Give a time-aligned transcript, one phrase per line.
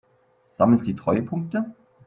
[0.57, 1.75] Sammeln Sie Treuepunkte?